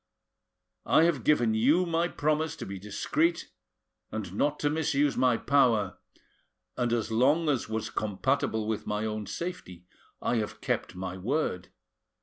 [0.87, 3.51] I have given you my promise to be discreet
[4.11, 5.99] and not to misuse my power,
[6.75, 9.85] and as long as was compatible with my own safety
[10.19, 11.67] I have kept my word.